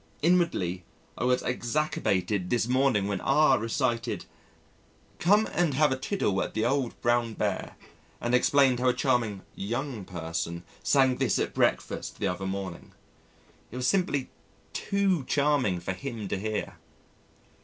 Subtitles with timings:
[0.23, 0.83] Inwardly
[1.15, 4.25] I was exacerbated this morning when R recited,
[5.19, 7.75] "Come and have a tiddle at the old Brown Bear,"
[8.19, 12.93] and explained how a charming "young person" sang this at breakfast the other morning.
[13.69, 14.31] It was simply
[14.73, 16.77] too charming for him to hear.